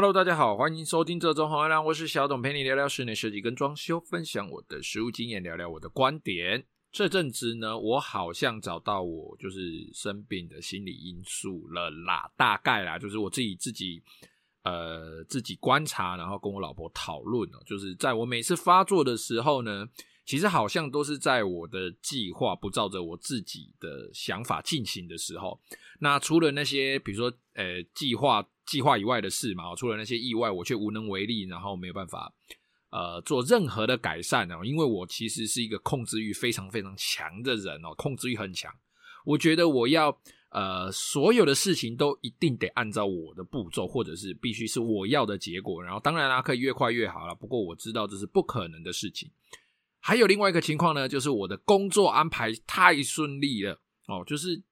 [0.00, 6.64] Hello，大家好，欢迎收听这周红月亮，我是小董，陪你聊聊室内设计跟装修，分享我的实务经验，聊聊我的观点。
[6.92, 14.00] 这阵子呢，我好像找到我就是生病的心理因素了啦，大概啦，就是我自己自己
[14.62, 19.84] 呃自己观察，然后跟我老婆讨论哦，就是在我每次发作的时候呢，
[20.28, 25.58] 其实好像都是在我的计划不照着我自己的想法进行的时候，
[26.00, 32.30] 那除了那些比如说呃计划计划以外的事嘛，除了那些意外，我却无能为力，然后没有办法。
[32.90, 38.70] 呃，做任何的改善哦，因为我其实是一个控制欲非常非常强的人哦，控制欲很强。
[39.24, 40.18] 我觉得我要
[40.50, 45.82] 呃，所有的事情都一定得按照我的步骤，或者是必须是我要的结果。
[45.82, 47.34] 然后当然啦，可以越快越好了。
[47.34, 49.30] 不过我知道这是不可能的事情。
[50.00, 54.62] 还有另外一个情况呢，就是我的工作安排太顺利了哦，就是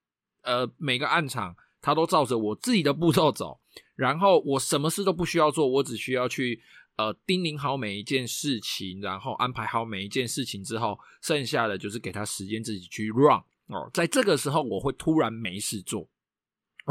[0.42, 3.60] 呃，每个案场它都照着我自己的步骤走，
[3.94, 6.62] 然后我什么事都不需要做，我只需要去。
[6.98, 13.90] 呃，叮咛好每一件事情，然后安排好每一件事情之后，剩下的就是给他时间自己去 run 哦。
[13.92, 16.08] 在这个时候，我会突然没事做，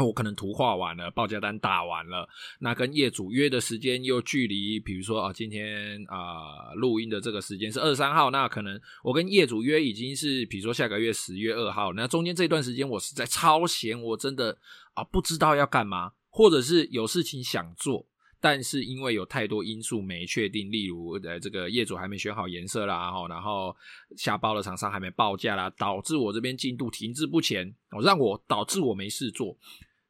[0.04, 14.58] 我可能图画完了，报价单打完了，那跟业主约的时间又距离，比如说啊，今天啊录音的这个时间是二三号，那可能我跟业主约已经是，比如说下个月十月二号，那中间这段时间我实在超闲，我真的
[14.92, 18.06] 啊不知道要干嘛，或者是有事情想做。
[18.38, 23.74] 但是因为有太多因素没确定，例如呃这个业主还没选好颜色啦，然后
[24.14, 29.56] 下包的厂商还没报价啦，导致我这边进度停滞不前，哦，让我导致我没事做。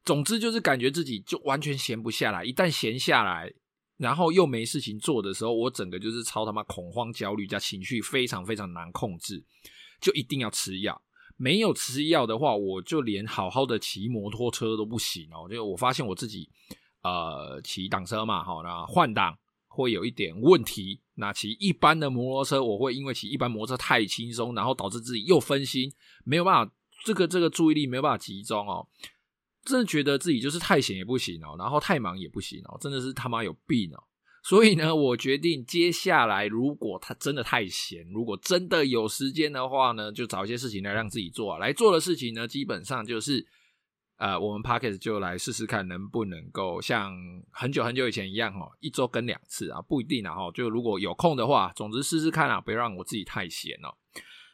[0.07, 3.53] 总之就是感觉自己就完全闲不下来，一旦闲下来，
[3.97, 9.43] 然后又没事情做的时候，我整个就是超他妈恐慌、焦虑加情绪非常非常难控制，
[9.99, 11.01] 就一定要吃药。
[11.35, 15.47] 没有吃药的话，我就连好好的骑摩托车都不行哦。
[15.49, 16.49] 就我发现我自己。
[17.03, 20.99] 呃，骑挡车嘛，好，那换挡会有一点问题。
[21.13, 25.89] 那骑一般的摩托车，我会因为骑一般摩托车太轻松，然后导致自己又分心，
[26.25, 26.73] 没有办法，
[27.05, 28.85] 这个这个注意力没有办法集中哦。
[29.67, 34.03] 真的觉得自己就是太闲也不行哦，然后太忙也不行哦，真的是他妈有病哦。
[34.43, 41.59] 所以呢，我决定接下来，如果他真的太闲，如果真的有时间的话呢，就找一些事情来让自己做啊。
[41.59, 43.45] 来做的事情呢，基本上就是。
[44.19, 47.15] 呃，我们 Podcast 就来试试看能不能够像
[47.51, 50.49] 很久很久以前一样哦，一周更两次啊，不一定啊哈。
[50.55, 53.93] 就如果有空的话，总之试试看啊，不要让我自己太闲哦。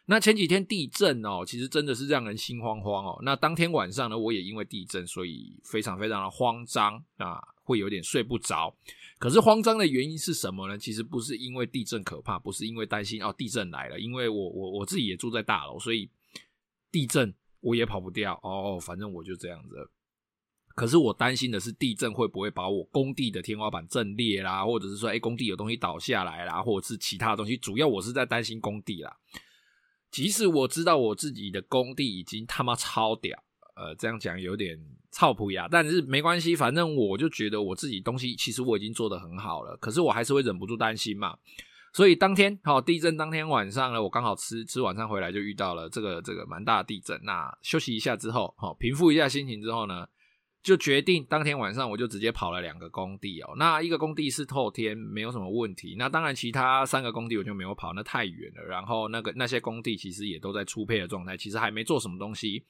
[0.06, 3.19] 那前几天地震哦，其实真的是让人心慌慌哦。
[3.24, 8.75] 那当天晚上呢，我也因为地震，所以非常非常的慌张啊，会有点睡不着。
[9.18, 10.78] 可是慌张的原因是什么呢？
[10.78, 16.09] 其实不是因为地震可怕，不是因为担心哦，地震来了，因为我我我自己也住在大楼，所以
[16.91, 17.34] 地震。
[17.66, 19.90] 我也跑不掉哦，反正我就这样子。
[20.75, 27.56] 可是我担心的是地震会不会把我工地的天花板震裂啦，或者是说，哎，工地有东西倒下来啦，或者是其他东西。
[27.56, 29.16] 主要我是在担心工地啦。
[30.13, 33.35] 即使我知道我自己的工地已经他妈超屌，
[33.75, 34.79] 呃，这样讲有点
[35.12, 39.75] 臭噗呀，但是没关系，反正我就觉得我自己东西其实我已经做得很好了。
[39.78, 41.35] 可是我还是会忍不住担心嘛。
[41.94, 47.19] 所以当天好，地震当天晚上呢，我刚好吃吃晚餐回来就遇到了这个这个蛮大地震。
[47.23, 50.07] 那休息一下之后，好平复一下心情之后呢，
[50.63, 53.53] 就决定当天晚上我就直接跑了两个工地哦。
[53.57, 55.96] 那一个工地是透天，没有什么问题。
[56.00, 58.63] 那当然其他三个工地我就没有跑，那太远了。
[58.63, 62.63] 然后那个那些工地其实也都在初配的状态，其实还没做什么东西，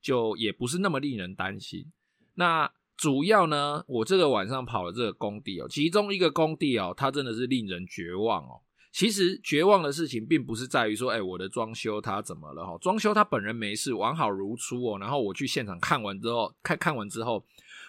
[0.00, 1.92] 就也不是那么令人担心。
[2.34, 2.72] 那。
[2.96, 8.62] 主要呢，我这个晚上跑了这个工地哦，其中一个工地哦，它真的是令人绝望哦。
[8.94, 12.78] 其实绝望的事情并不是在于说，哎，我的装修它怎么了哈？
[12.80, 14.96] 装修它本人没事，完好如初哦。
[15.00, 17.44] 然后我去现场看完之后，看看完之后，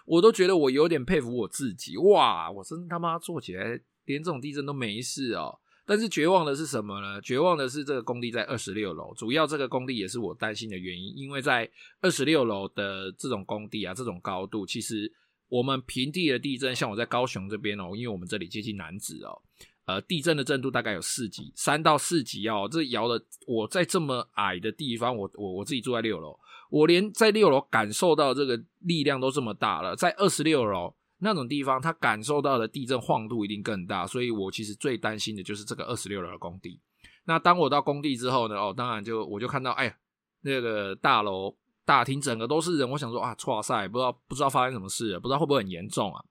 [0.07, 5.59] 我都觉得我有点佩服我自己，哇，我真他妈做起来连这种地震都没事哦。
[5.85, 7.21] 但是绝望的是什么呢？
[7.21, 11.69] 绝望的是这个工地在二十六楼，主要这个工地也是我担心的原因，因为在
[12.01, 15.13] 二十六楼的这种工地啊，这种高度，其实
[15.49, 19.39] 我们平地的地震，像我在高雄这边哦，因为我们这里接近楠梓哦，
[19.85, 26.37] 呃，地震的震度大概有四级，三到四级哦，这摇的我在这么矮的地方，我我我自己住在六楼，
[26.69, 30.93] 我连在六楼感受到这个力量都这么大了，在二十六楼。
[31.19, 36.79] 那种地方，他感受到的地震晃度一定更大，所以我其实最担心的就是这个二十六楼的工地。
[37.23, 38.55] 那当我到工地之后呢？
[38.55, 39.95] 哦，当然就我就看到，哎呀，
[40.41, 41.55] 那个大楼
[41.85, 46.23] 大厅整个都是人，我想说啊，哇塞，不知道不知道发生什么事了，不知道会不会很严重啊？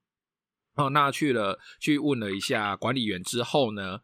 [0.75, 4.01] 哦，那去了去问了一下管理员之后呢，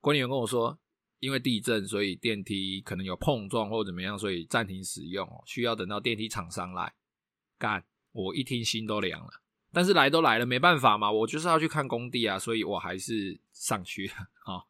[0.00, 0.78] 管理员跟我说，
[1.18, 6.94] 因为地震，所以电梯可能有碰撞或怎么样，所以暂停使用，需要等到电梯厂商来
[7.58, 7.84] 干。
[8.12, 9.28] 我一听心都凉了。
[9.72, 14.14] 但是来都来了，没办法嘛，我就是要去看工地啊，所以我还是上去了
[14.44, 14.64] 啊。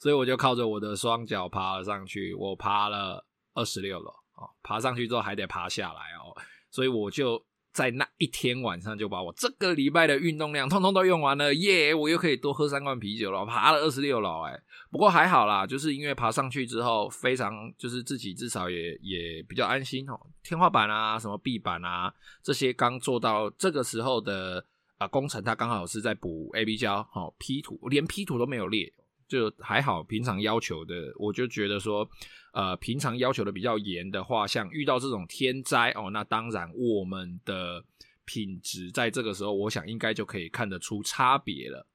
[0.00, 3.24] 所以我就靠着我的双脚爬了上去，我爬了
[3.54, 6.34] 二十六楼啊，爬上去之后还得爬下来哦，
[6.72, 7.46] 所以我就。
[7.72, 11.94] 在那一天晚上就把我这个礼拜的运动量通通都用完了，耶！
[11.94, 14.60] 我又可以多喝三罐啤酒了，爬了二十六楼，哎，
[14.90, 20.20] 不过还好啦，就是因为爬上去之后，非常就是自己至少也也比较安心哦。
[20.42, 24.64] 天花板啊，什么壁板啊，这些刚做到这个时候的
[24.98, 28.92] 啊、工程，它刚好是在补 A B 胶，哦，P 图连 P 图都没有裂。
[29.28, 32.06] 就还好，平常要求的，我就觉得说，
[32.52, 37.84] 呃，平常要求的比较严的话，像遇到这种天灾哦，那当然我们的
[38.24, 41.86] 品质在这个时候，我想应该就可以看得出差别了。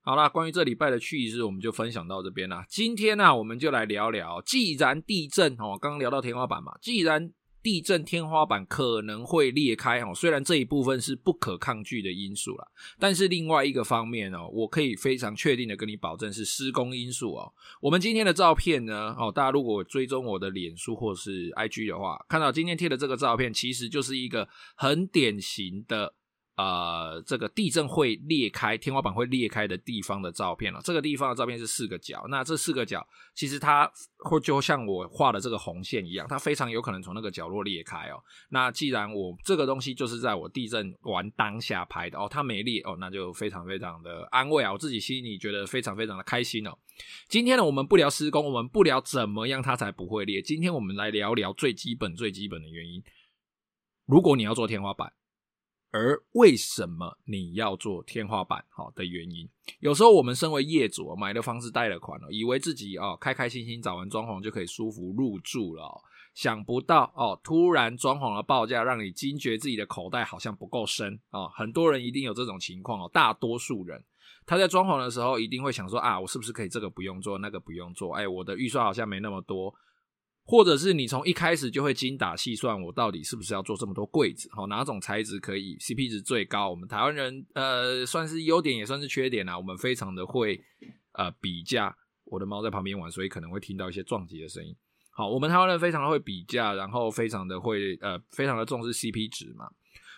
[0.00, 2.64] 好啦，关于这礼拜的趣事，我们就分享到这边啦。
[2.68, 7.32] 今天呢、啊，我们就来聊聊，既然地震哦，刚刚聊到天花板嘛，既然。
[7.62, 12.66] 地震天花板可能会裂开哦，虽然这一部分是不可抗拒的因素啦，
[12.98, 17.52] 但是另外一个方面哦，我可以非常确定的跟你保证是施工因素哦。
[17.80, 26.14] 我们今天的照片呢，哦，大家如果追踪我的脸书或是 IG 的话，看到今天贴的这个照片，其实就是一个很典型的。
[26.54, 30.78] 呃，这个地震会裂开，天花板会裂开的地方的照片了。
[30.84, 38.22] 这个地方的照片是四个角，那这四个角其实它会就像我画的这个红线一样，它非常有可能从那个角落裂开哦。
[38.50, 46.76] 那既然我这个东西就是在我地震完当下拍的哦，它没裂哦，那就非常非常的安慰啊，我自己心里觉得非常非常的开心哦。
[47.28, 53.02] 今天呢，我们不聊施工，我们不聊怎么样它才不会裂，今天我们来聊聊最基本最基本的原因。
[54.04, 55.14] 如果你要做天花板。
[55.92, 58.64] 而为什么你要做天花板？
[58.70, 59.46] 好的原因，
[59.80, 66.02] 有时候我们身为业主，买了房子贷了款了，以为自己哦开开心心找完装潢就可以舒服入住了，
[66.34, 71.46] 想不到哦，突然装潢的报价让你惊觉自己的口袋好像不够深啊！
[71.48, 74.02] 很多人一定有这种情况哦，大多数人
[74.46, 78.14] 他在装潢的时候一定会想说啊，我是不是可以这个不用做，那个不用做？
[78.14, 79.74] 哎，我的预算好像没那么多。
[80.44, 84.48] 或者是你从一开始就会精打细算，我到底是不是要做这么多柜子？
[84.52, 86.68] 好，哪种材质可以 CP 值最高？
[86.70, 89.56] 我们台湾人呃，算是优点也算是缺点啊。
[89.56, 90.60] 我们非常的会
[91.12, 91.96] 呃比价。
[92.24, 94.74] 我的猫在旁边玩，所以可能会听到一些撞击的声音。
[95.10, 99.66] 好，我们台湾人非常的会比价，然后非常的会呃，非常的重视 CP 值嘛。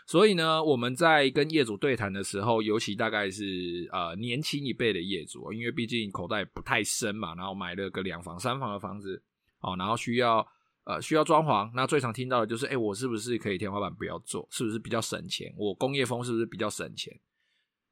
[0.07, 9.23] 所以呢，我们在跟业主对谈的时候，尤其大概是呃年轻一辈的业主，因为毕竟口袋不太深嘛，然后买了个两房三房的房子。
[9.65, 10.47] 哦，然后需要
[10.85, 14.47] 呃需要装潢，那最常听到的就是，哎，我是不是可以天花板不要做？
[14.51, 15.53] 是不是比较省钱？
[15.57, 17.19] 我工业风是不是比较省钱？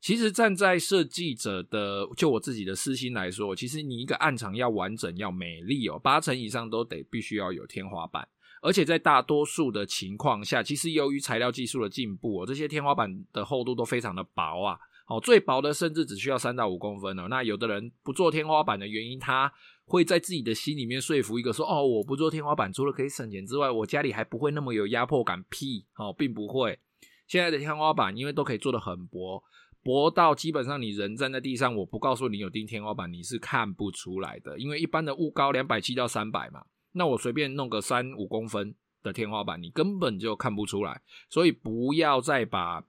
[0.01, 8.29] 其实站在设计者的，就我自己的私心来说，其实你一个暗场要完整要美丽哦，八成以上都得必须要有天花板，
[8.63, 14.77] 而且在大多数的情况下，其实由于材料技术的进步哦，这些天花板的厚度都非常的薄啊，
[15.07, 17.29] 哦，最薄的甚至只需要三到五公分哦。
[17.31, 19.53] 那有的人不做天花板的原因，他
[19.85, 25.45] 会在自己的心里面说服一个说哦，我不做天花板，除了可以省钱之外，我家里还不会那么有压迫感。
[25.51, 26.79] 屁，哦，并不会。
[27.27, 29.43] 现在的天花板因为都可以做得很薄，
[29.83, 34.59] 薄到基本上你人站在地上，我不告诉你有钉天花板，你是看不出来的。
[34.59, 41.03] 因为一般的屋高两百七到三百嘛，那我随便弄个三五公分的天花板，你根本就看不出来。
[41.29, 42.85] 所以不要再把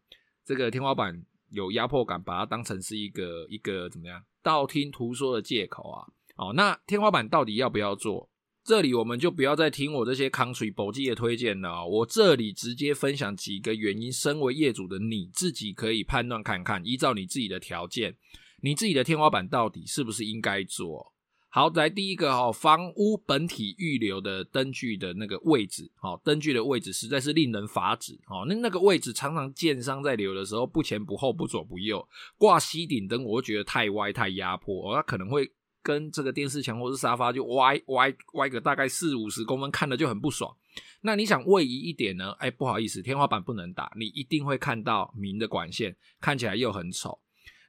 [0.46, 6.08] 这个天花板有压迫感，把它当成是一个一个怎么样道听途说的借口啊。
[6.36, 8.30] 哦，那天花板到底要不要做？
[8.66, 11.86] 这里我们就不要再听我这些 country 宝记的推荐了哦。
[11.86, 18.16] 我这里直接分享几个原因，身为业主的你自己可以判断看看，依照你自己的条件，
[18.62, 21.14] 你自己的天花板到底是不是应该做？
[21.50, 28.46] 好，来第一个哦，房屋本体预留的灯具的那个位置，哦，灯具的位置实在是令人发指哦。
[28.48, 35.52] 那那个位置常常建商在留的时候不前不后不左不右，挂吸顶灯，我觉得太歪太压迫哦，它可能会。
[35.84, 40.56] 跟这个电视墙或是沙发就歪歪歪个大概四五十公分，看了就很不爽。
[41.02, 42.32] 那你想位移一点呢？
[42.40, 47.20] 哎，不好意思，天花板不能打，你一定会看到明的管线，看起来又很丑。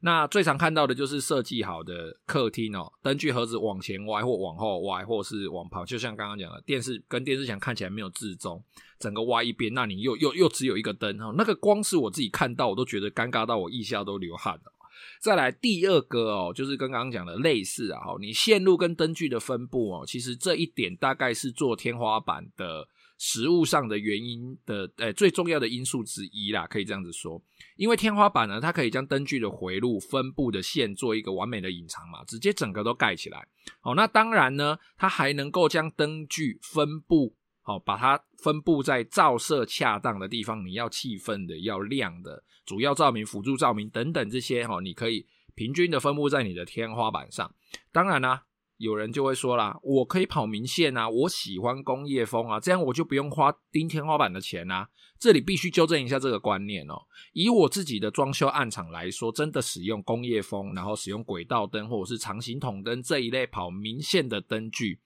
[0.01, 8.63] 那最常看到的就是设计好的客厅哦，灯具盒子往前歪或往后歪，或是往旁，就像刚刚讲的，电视跟电视墙看起来没有置中，
[8.99, 14.73] 整个歪一边，那你又又又只有一个灯哈，那个光是我自己看到我都觉得尴尬到我腋下都流汗了。
[15.21, 27.41] 再来第二个哦，就是刚刚讲的类似啊，你线路跟灯具的分布哦，其实这一点大概是做天花板的实物上的原因的，诶，最重要的因素之一啦，可以这样子说。
[27.77, 33.47] 因为天花板呢，它可以将灯具的回路分布的线做一个完美的隐藏嘛，直接整个都盖起来。
[33.83, 37.35] 哦，那当然呢，它还能够将灯具分布
[37.67, 40.65] 好，把它分布在照射恰当的地方。
[40.65, 47.55] 你要气氛的，要亮的，主要照明、辅助照明等等这些，哈，你可以平均的分布在你的天花板上。
[47.91, 48.45] 当然啦，
[48.77, 54.91] 有人就会说啦，我可以跑明线啊，我喜欢工业风啊，这样我就不用花钉天花板的钱啊。
[55.19, 56.95] 这里必须纠正一下这个观念哦。
[57.33, 65.01] 以我自己的装修案场来说，真的使用工业风，然后使用轨道灯或者是长形筒灯这一类跑明线的灯具。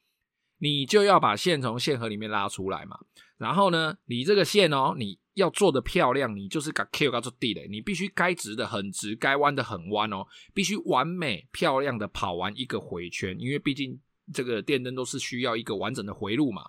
[0.59, 2.99] 你就要把线从线盒里面拉出来嘛，
[3.37, 14.01] 然后呢，你这个线哦，你要做的漂亮，你就是把 Q 搞做地的，你必须该直的很直，该弯的很弯哦，必须完美漂亮的跑完一个回圈，因为毕竟
[14.33, 16.63] 这个电灯都是需要一个完整的回路嘛，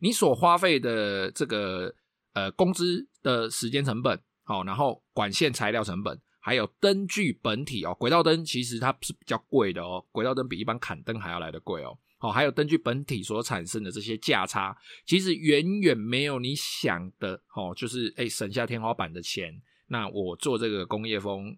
[0.00, 1.94] 你所花费的这个
[2.32, 11.98] 呃工资的时间成本，好，然后管线材料成本，还有灯具本体哦，轨道灯其实它是比较贵的哦，轨道灯比一般砍灯还要来得贵哦。
[12.24, 21.54] 哦，还有灯具本体所产生的这些价差，其实远远没有你想的哦，就是诶省下天花板的钱，那我做这个工业风，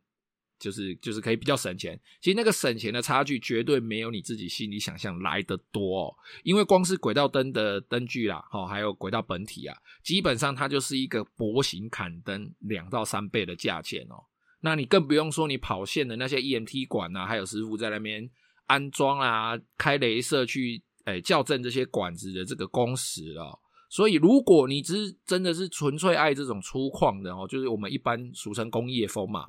[0.59, 1.97] 就是就是可以比较省钱。
[2.21, 14.17] 其实那个省钱的差距绝对没有你自己心里想象来得多哦，因为光是轨道灯的灯具啦，哦，还有轨道本体啊，基本上它就是一个薄型砍灯两到三倍的价钱哦。
[14.63, 18.29] 那你更不用说你跑线的那些 EMT 管啊，还有师傅在那边。
[18.67, 23.61] 安装啊，开雷射去，诶，校正这些管子的这个工时了。
[23.89, 29.47] 所以，如果你只是真的是纯粹爱这种粗犷的哦，就是我们一般俗称工业风嘛。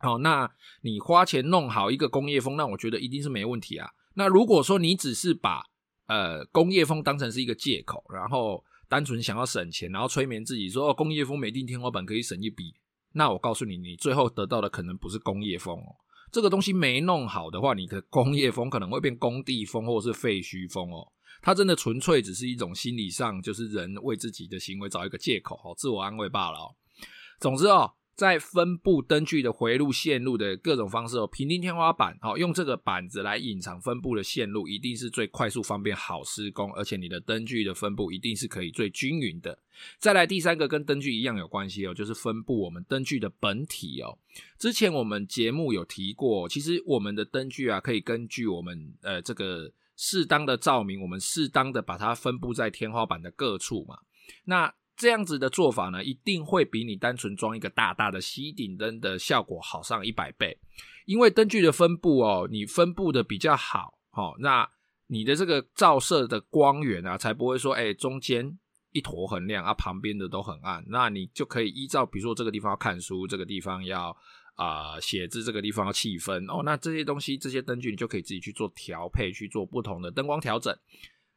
[0.00, 0.48] 哦，那
[0.82, 3.90] 你花钱弄好一个工业风，那我觉得一定是没问题啊。
[4.14, 5.64] 那如果说你只是把
[6.06, 12.72] 呃工业风当成是一个借口，然后单纯想要省钱，然后催眠自己说哦，工业风没定天花板可以省一笔，
[13.14, 15.96] 那我告诉你，你最后得到的可能不是工业风哦。
[16.30, 21.12] 这个东西没弄好的话，你的工业风可能会变工地风或者是废墟风哦。
[21.40, 26.74] 它真的纯粹只是一种心理上，就是人为自己的行为找一个借口哦，自我安慰罢了哦。
[27.40, 27.92] 总之哦。
[28.18, 39.56] 在分布灯具的回路线路的各种方式哦，平钉天花板哦，用这个板子来隐藏分布的线路，一定是最快速、方便、好施工，而且你的灯具的分布一定是可以最均匀的。
[40.00, 44.18] 再来第三个跟灯具一样有关系哦，就是分布我们灯具的本体哦。
[44.58, 53.96] 之前我们节目有提过，其实我们的灯具啊，可以根据我们呃这个适当的照明，我们适当的把它分布在天花板的各处嘛。
[54.46, 60.58] 那这样子的做法呢，一定会比你单纯装一个大大的吸顶灯的效果好上一百倍。
[61.06, 64.68] 因为灯具的分布哦，你分布的比较好，哦，那
[65.06, 68.58] 你的这个照射的光源啊，才不会说，哎，中间
[68.90, 70.84] 一坨很亮啊，旁边的都很暗。
[70.88, 74.14] 那你就可以依照，比如说这个地方要看书，这个地方要
[74.56, 80.76] 啊、写字，这个地方要气氛哦，那这些东西，这些灯具你就可以自己去做调配，去做不同的灯光调整。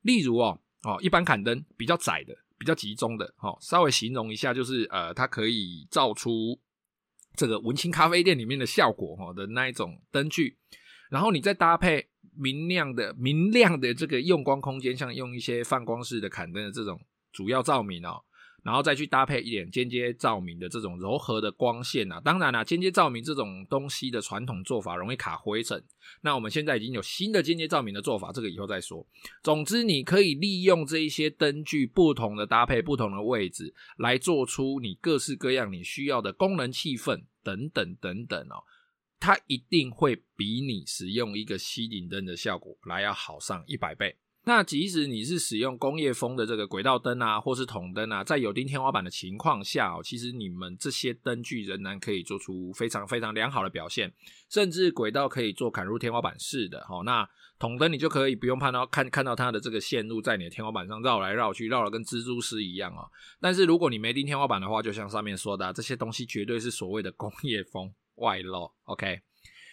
[0.02, 2.36] 例如哦，哦，一般砍灯比较窄的。
[2.62, 6.60] 比较集中的，哈，稍微形容一下，就是呃，它可以照出
[7.36, 10.60] 这个文青咖啡店里面的效果，哈的那一种灯具，
[11.10, 17.02] 然后你再搭配明亮的、明亮的这个用光空间，像用一些泛光式的砍灯的这种
[17.32, 18.22] 主要照明哦。
[18.64, 25.84] 然后再去搭配一点间接照明的这种柔和的光线啊，当然啦，间接照明这种东西的传统做法容易卡灰尘。
[26.22, 29.06] 那我们现在已经有新的间接照明的做法，这个以后再说。
[29.42, 38.64] 总之，你可以利用这一些灯具不同的搭配、不同的位置，来做出你各式各样你需要的功能、气氛等等等等哦。
[39.20, 44.18] 它一定会比你使用一个吸顶灯的效果来要好上一百倍。
[44.44, 54.12] 那即使你是使用工业风的这个轨道灯啊，或是筒灯啊，在有钉天花板的情况下哦，其实你们这些灯具仍然可以做出非常非常良好的表现，
[54.50, 57.04] 甚至轨道可以做砍入天花板式的哦。
[57.06, 57.28] 那
[57.60, 63.06] 筒灯你就可以不用看到看看到它的这个线路在你的天花板上绕来绕去，绕得跟蜘蛛丝一样哦。
[63.40, 69.22] 但是如果你没钉天花板的话，就像上面说的啊，这些东西绝对是所谓的工业风外露，OK。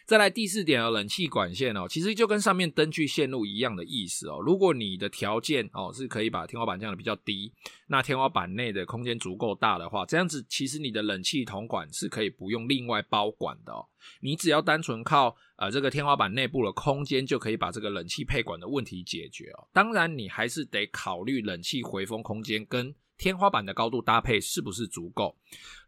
[0.08, 4.40] 再来第四点哦，冷气管线哦，其实就跟上面灯具线路一样的意思哦。
[4.40, 7.52] 如果你的条件哦是可以把天花板降得比较低，
[7.88, 13.84] 那天花板内的空间足够大的话，这样子其实你的冷气铜管是可以不用另外包管的哦。
[14.22, 19.68] 你只要单纯靠呃这个天花板内部的空间就可以把这个冷气配管的问题解决哦。
[19.74, 25.36] 当然你还是得考虑冷气回风空间跟天花板的高度搭配是不是足够？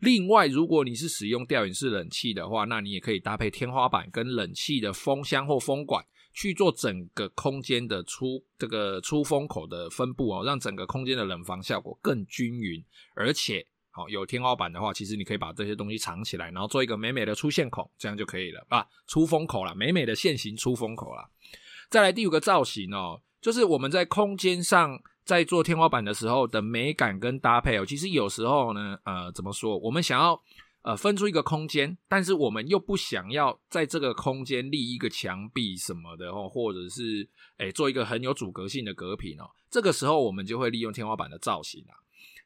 [0.00, 12.84] 另外，如果你是使用吊顶式冷气的话，那你也可以搭配天花板跟冷气的风箱或风管去做整个空间的出这个出风口的分布哦，让整个空间的冷房效果更均匀。
[13.14, 21.30] 而且，好有天花板的话，其实你可以把这些东西藏起来，然后做一个美美的出线孔，这样就可以了啊，出风口啦，美美的线型出风口啦。
[21.88, 25.00] 再来第五个造型哦，就是我们在空间上。
[25.30, 29.78] 在做天花板的时候的美感跟搭配哦，其实有时候呢，呃，怎么说？
[29.78, 30.42] 我们想要
[30.82, 39.48] 呃分出一个空间，但是我们又不想要在这个空间立一个墙壁什么的哦，或者是诶做一个很有阻隔性的隔屏哦。
[39.70, 41.94] 这个时候我们就会利用天花板的造型啊。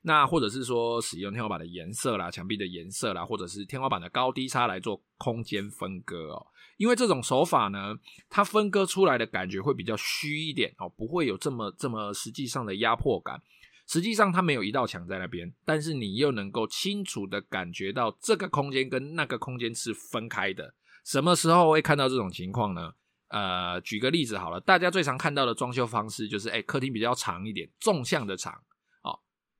[0.07, 6.47] 那或者是说使用天花板的颜色啦、墙壁的颜色啦，或者是天花板的高低差来做空间分割哦。
[6.77, 7.97] 因为这种手法呢，
[8.29, 13.41] 它分割出来的感觉会比较虚一点哦，不会有这么这么实际上的压迫感。
[13.87, 20.75] 实际上它没有一道墙在那边，但是你又能够清楚的感觉到这个空间跟那个空间是分开的。
[21.05, 22.93] 什么时候会看到这种情况呢？
[23.29, 28.61] 呃，举个例子好了，大家最常看到的装修方式就是，哎，客厅比较长一点，纵向的长。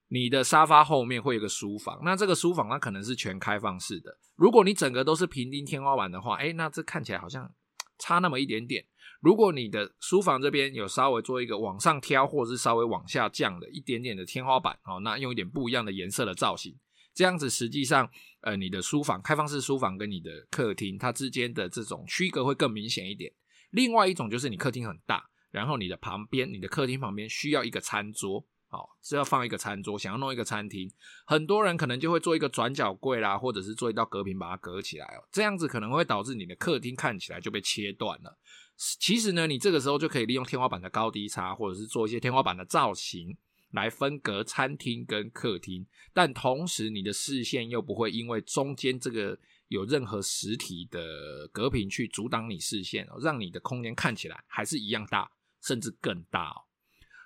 [0.09, 4.19] 你的沙发后面会有个书房，那这个书房它可能是全开放式的。
[4.37, 7.53] 如果你整个都是平钉天花板的话，诶，那这看起来好像
[7.99, 8.85] 差那么一点点。
[9.21, 16.77] 如果你的书房这边有稍微做一个往上挑，或者是稍微往下降的一点点的天花板，哦，那用一点不一样的颜色的造型，
[17.15, 18.09] 这样子实际上，
[18.43, 23.33] 呃，你的书房开放式书房跟你的客厅它之间的这种区隔会更明显一点。
[23.71, 28.47] 另外一种就是你客厅很大，然后你的旁边，你的客厅旁边需要一个餐桌。
[28.75, 30.91] 好，是要放一个餐桌，想要弄一个餐厅，
[31.25, 35.23] 很多人可能就会做一个转角柜啦，或者是做一道隔屏把它隔起来哦。
[35.31, 38.37] 这样子可能会导致你的客厅看起来就被切断了。
[38.77, 43.37] 其实呢，你这个时候就可以利用天花板的高低差，或者是做一些天花板的造型
[43.71, 49.39] 来分隔餐厅跟客厅，但同时你的视线又不会因为中间这个
[49.69, 55.31] 有任何实体的隔屏去阻挡你视线哦，让你的空间看起来还是一样大，
[55.63, 56.64] 甚至更大哦。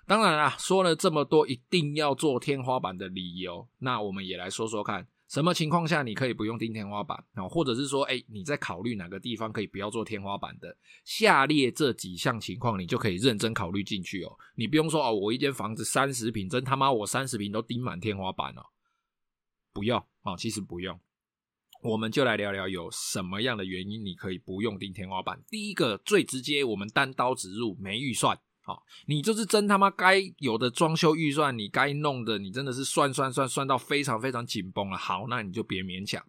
[0.09, 7.47] 当然啦，说了这么多一定要做天花板的理由，那我们也来说说看，什么情况下你可以不用钉天花板啊？
[7.47, 10.75] 或者是说，哎，你在考虑哪个地方可以不要做天花板的？
[11.05, 14.35] 下列这几项情况，你就可以认真考虑进去哦。
[14.55, 18.63] 你不用说哦，我一间房子三十平，真他妈我三十平都钉满天花板了，
[19.71, 20.99] 不用啊，其实不用。
[21.83, 25.39] 我们就来聊聊有什么样的原因你可以不用钉天花板。
[25.47, 28.39] 第一个最直接，我们单刀直入，没预算。
[28.69, 34.95] 好，你就是真他妈该有的装修预算，你该弄的，你真的是算算算算到非常非常紧绷了。
[34.95, 36.23] 好，那你就别勉强。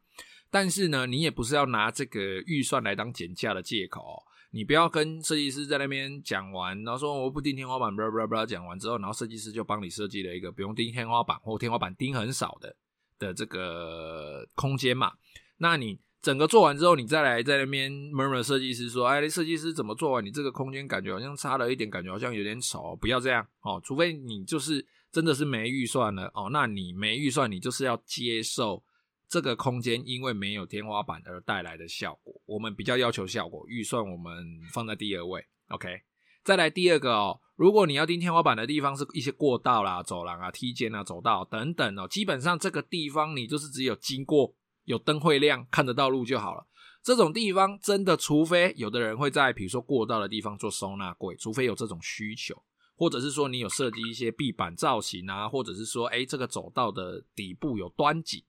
[0.50, 4.22] 但是呢，你也不是要拿这个预算来当减价的借口。
[4.52, 12.74] 你不要跟设计师在那边讲完，然后说我不钉天花板，blah blah blah，讲完之后，然后设计师就帮你设计了一个不用钉天花板或天花板钉很少的
[13.18, 15.12] 的这个空间嘛。
[15.58, 15.98] 那你。
[16.22, 20.22] 整个做完之后，你再来在那边 murmur 设计师说：“哎，设计师怎么做完？
[20.22, 22.94] 你这个空间感觉好像差了一点，感觉好像有点丑。
[22.96, 26.50] 不要这样哦，除非你就是真的是没预算了哦。
[26.52, 28.84] 那你没预算，你就是要接受
[29.30, 32.34] 这个空间因为没有天花板而带来的效果。
[32.44, 35.42] 我们比较要求效果，预算我们放在第二位。
[35.68, 36.02] OK，
[36.44, 44.54] 再来第二个哦，如果你要钉天花板的地方是一些过道啦、走廊啊、梯间啊、走道等等哦，基本上这个地方你就是只有经过。
[44.84, 46.66] 有灯会亮，看得到路就好了。
[47.02, 52.62] 这种地方真的，除非有的人会在比如说过道的地方做收纳柜，除非有这种需求，
[52.94, 58.44] 或者是说你有设计一些壁板造型啊，或者是说，哎，这个走道的底部有端景，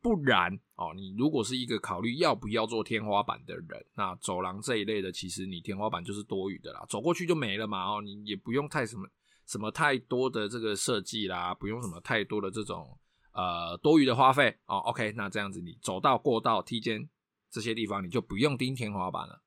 [0.00, 7.84] 不然哦，你如果是一个考虑要不要做天花板的人，那走廊这一类的，其实你天花板就是多余的啦，走过去就没了嘛。
[7.84, 9.06] 哦，你也不用太什么
[9.46, 12.98] 什么太多的这个设计啦，不用什么太多的这种。
[13.34, 17.08] 呃，多余的花费哦，OK，那这样子你走到、过道、梯间
[17.50, 19.42] 这些地方，你就不用钉天花板了。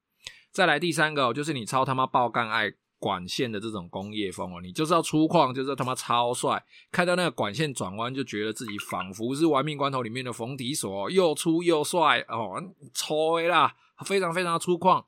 [0.51, 12.61] 再来第三个哦，就是你超他妈爆干爱管线的这种工业风哦，你就是要粗犷，就是他妈超帅，看到那个管线转弯就觉得自己仿佛是玩命关头里面的冯迪索，又粗又帅哦，
[12.93, 13.73] 吹啦，
[14.05, 15.05] 非常非常粗犷，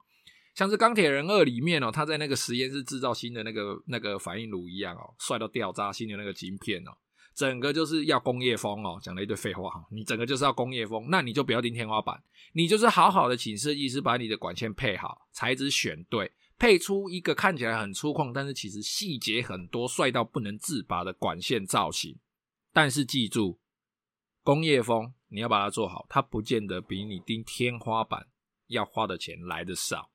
[0.55, 6.91] 像是钢铁人二里面哦，他在那个实验室制造新的那个那个反应炉一样哦，帅到掉渣，新的那个晶片哦。
[7.39, 9.81] 整个就是要工业风哦，讲了一堆废话哈。
[9.91, 12.21] 你整个就是要工业风，那你就不要钉天花板，
[12.51, 22.17] 你就是好好的请设计师把你的管线配好，材质选对，配出一个看起来很粗犷，但是其实细节很多、帅到不能自拔的管线造型。
[22.73, 23.57] 但是记住，
[24.43, 28.27] 工业风你要把它做好，它不见得比你钉天花板
[28.67, 30.11] 要花的钱来的少。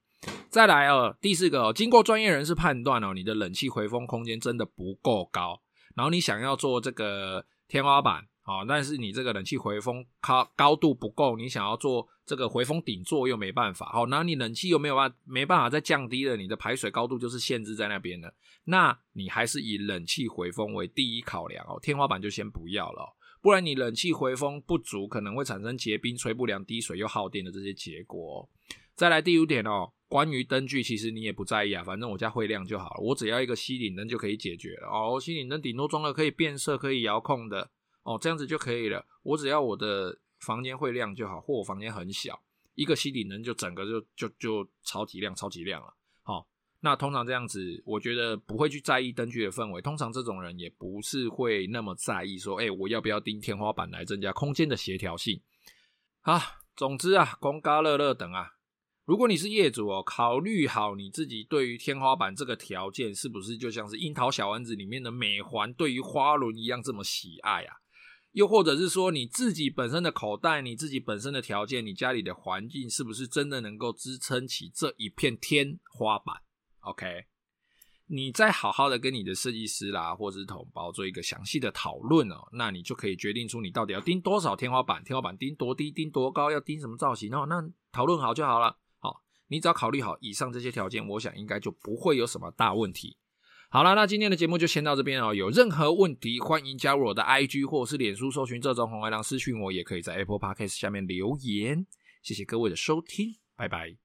[0.51, 5.63] 再来哦，第四个哦，经过专业人士判断哦，你的冷气回风空间真的不够高。
[5.95, 28.49] 然后你想要做这个天花板，啊，但是你这个冷气回风高高度不够，你想要做这个回风顶座又没办法，好，然后你冷气又没有办法没办法再降低了，你的排水高度就是限制在那边了，那你还是以冷气回风为第一考量哦，天花板就先不要了，不然你冷气回风不足，可能会产生结冰、吹不凉、滴水又耗电的这些结果。
[28.95, 29.93] 再来第五点哦。
[30.15, 35.19] 关于灯具，其实你也不在意啊，反正我家会亮就好了，我只要一个吸顶灯就可以解决了哦。
[35.21, 37.69] 吸顶灯顶多装了可以变色、可以遥控的
[38.05, 39.05] 哦，这样子就可以了。
[39.25, 42.41] 我只要我的房间会亮就好，或我房间很小，
[42.77, 45.93] 一个吸顶灯就整个就就就超级亮、超级亮了。
[46.23, 46.47] 好、哦，
[46.79, 49.83] 那通常这样子，我觉得不会去在意灯具的氛围。
[49.83, 55.41] 通常这种人也不是会那么在意说，哎、我要不要钉天花板来增加空间的协调性？
[56.21, 56.41] 啊，
[56.77, 58.54] 总之啊，公嘎乐乐等啊。
[59.05, 67.77] 如果你是业主哦，考虑好你自己对于天花板这个条件是不是就像是樱桃小丸子里面的美环对于花轮一样这么喜爱啊？
[68.33, 76.35] 又或者是说你自己本身的口袋、你自己本身的条件、你家里的环境是不是真的能够支撑起这一片天花板
[76.81, 77.27] ？OK，
[78.07, 87.47] 你再好好的跟你的设计师啦，或者是同包做一个详细的讨论哦，那你就可以决定出你到底要钉多少天花板，天花板钉多低、钉多高，要钉什么造型哦。
[87.47, 87.63] 那
[87.93, 88.79] 讨论好就好了。
[89.55, 93.17] 你只要考虑好以上这些条件，我想应该就不会有什么大问题。
[93.71, 95.33] 好了，那今天的节目就先到这边哦。
[95.33, 101.87] 有任何问题，欢迎加入我的 IG 或者是脸书，搜寻“这种红白狼”私讯我，也可以在 Apple Podcast 下面留言。
[102.21, 103.97] 谢谢各位的收听，拜拜。